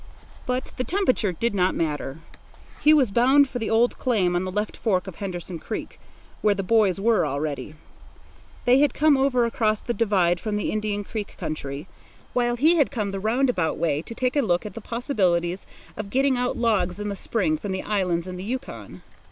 [0.47, 2.21] But the temperature did not matter.
[2.83, 5.99] He was bound for the old claim on the left fork of Henderson Creek,
[6.41, 7.75] where the boys were already.
[8.65, 11.87] They had come over across the divide from the Indian Creek country,
[12.33, 16.09] while he had come the roundabout way to take a look at the possibilities of
[16.09, 19.03] getting out logs in the spring from the islands in the Yukon.